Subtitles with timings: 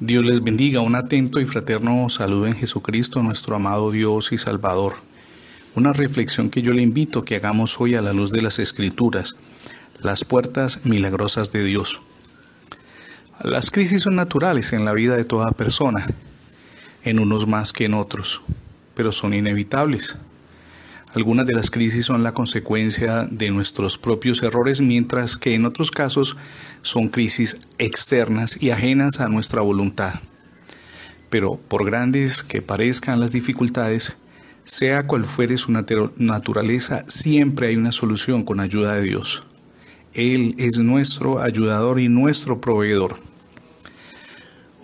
[0.00, 4.94] Dios les bendiga, un atento y fraterno saludo en Jesucristo, nuestro amado Dios y Salvador.
[5.76, 8.58] Una reflexión que yo le invito a que hagamos hoy a la luz de las
[8.58, 9.36] Escrituras,
[10.02, 12.00] las puertas milagrosas de Dios.
[13.40, 16.08] Las crisis son naturales en la vida de toda persona,
[17.04, 18.42] en unos más que en otros,
[18.96, 20.18] pero son inevitables.
[21.14, 25.92] Algunas de las crisis son la consecuencia de nuestros propios errores, mientras que en otros
[25.92, 26.36] casos
[26.82, 30.14] son crisis externas y ajenas a nuestra voluntad.
[31.30, 34.16] Pero por grandes que parezcan las dificultades,
[34.64, 39.44] sea cual fuere su naturaleza, siempre hay una solución con ayuda de Dios.
[40.14, 43.14] Él es nuestro ayudador y nuestro proveedor.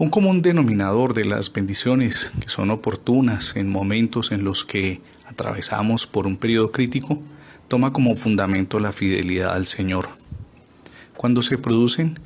[0.00, 6.06] Un común denominador de las bendiciones que son oportunas en momentos en los que atravesamos
[6.06, 7.20] por un periodo crítico
[7.68, 10.09] toma como fundamento la fidelidad al Señor.
[11.18, 12.18] Cuando se producen,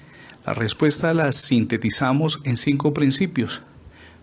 [0.46, 3.62] la respuesta la sintetizamos en cinco principios.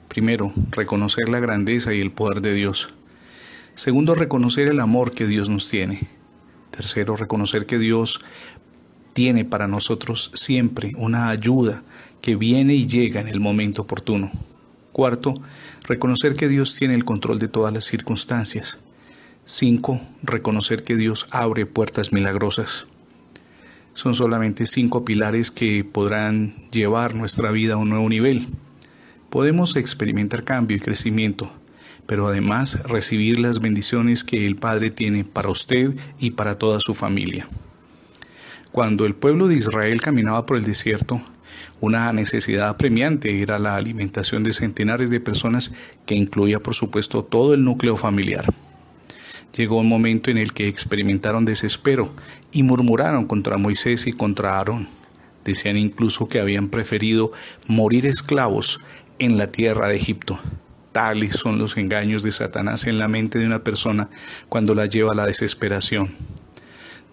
[0.07, 2.93] Primero, reconocer la grandeza y el poder de Dios.
[3.75, 5.99] Segundo, reconocer el amor que Dios nos tiene.
[6.69, 8.21] Tercero, reconocer que Dios
[9.11, 11.83] tiene para nosotros siempre una ayuda
[12.21, 14.31] que viene y llega en el momento oportuno.
[14.91, 15.35] Cuarto,
[15.87, 18.79] reconocer que Dios tiene el control de todas las circunstancias.
[19.45, 22.85] Cinco, reconocer que Dios abre puertas milagrosas.
[23.93, 28.47] Son solamente cinco pilares que podrán llevar nuestra vida a un nuevo nivel.
[29.29, 31.51] Podemos experimentar cambio y crecimiento,
[32.05, 36.93] pero además recibir las bendiciones que el Padre tiene para usted y para toda su
[36.93, 37.47] familia.
[38.71, 41.21] Cuando el pueblo de Israel caminaba por el desierto,
[41.79, 45.73] una necesidad apremiante era la alimentación de centenares de personas
[46.05, 48.45] que incluía por supuesto todo el núcleo familiar.
[49.55, 52.13] Llegó un momento en el que experimentaron desespero
[52.51, 54.87] y murmuraron contra Moisés y contra Aarón.
[55.43, 57.31] Decían incluso que habían preferido
[57.67, 58.79] morir esclavos
[59.19, 60.39] en la tierra de Egipto.
[60.91, 64.09] Tales son los engaños de Satanás en la mente de una persona
[64.49, 66.11] cuando la lleva a la desesperación.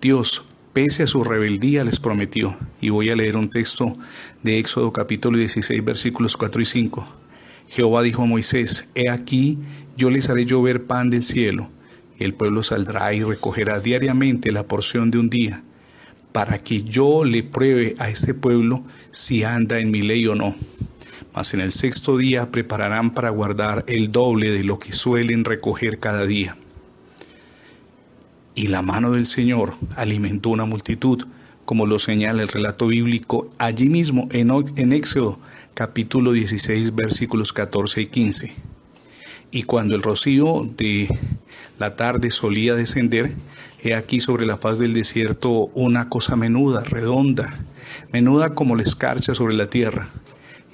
[0.00, 0.44] Dios
[0.78, 2.56] pese a su rebeldía, les prometió.
[2.80, 3.98] Y voy a leer un texto
[4.44, 7.04] de Éxodo capítulo 16 versículos 4 y 5.
[7.68, 9.58] Jehová dijo a Moisés, He aquí,
[9.96, 11.68] yo les haré llover pan del cielo,
[12.16, 15.64] y el pueblo saldrá y recogerá diariamente la porción de un día,
[16.30, 20.54] para que yo le pruebe a este pueblo si anda en mi ley o no.
[21.34, 25.98] Mas en el sexto día prepararán para guardar el doble de lo que suelen recoger
[25.98, 26.56] cada día
[28.58, 31.28] y la mano del Señor alimentó una multitud,
[31.64, 35.38] como lo señala el relato bíblico allí mismo en, Éxodo
[35.74, 38.52] capítulo 16 versículos 14 y 15.
[39.52, 41.06] Y cuando el rocío de
[41.78, 43.32] la tarde solía descender,
[43.80, 47.60] he aquí sobre la faz del desierto una cosa menuda, redonda,
[48.12, 50.08] menuda como la escarcha sobre la tierra.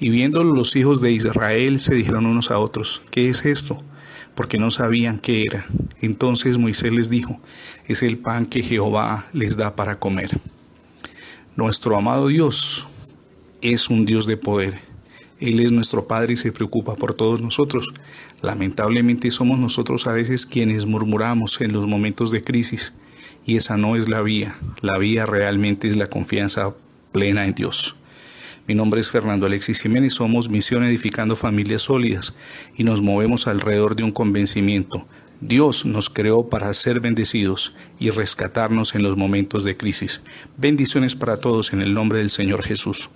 [0.00, 3.82] Y viéndolo los hijos de Israel se dijeron unos a otros, ¿qué es esto?
[4.34, 5.64] Porque no sabían qué era.
[6.00, 7.40] Entonces Moisés les dijo,
[7.86, 10.30] es el pan que Jehová les da para comer.
[11.56, 12.86] Nuestro amado Dios
[13.60, 14.78] es un Dios de poder.
[15.40, 17.92] Él es nuestro Padre y se preocupa por todos nosotros.
[18.42, 22.94] Lamentablemente somos nosotros a veces quienes murmuramos en los momentos de crisis
[23.46, 24.56] y esa no es la vía.
[24.80, 26.74] La vía realmente es la confianza
[27.12, 27.96] plena en Dios.
[28.66, 32.34] Mi nombre es Fernando Alexis Jiménez, somos Misión Edificando Familias Sólidas
[32.74, 35.06] y nos movemos alrededor de un convencimiento.
[35.42, 40.22] Dios nos creó para ser bendecidos y rescatarnos en los momentos de crisis.
[40.56, 43.10] Bendiciones para todos en el nombre del Señor Jesús.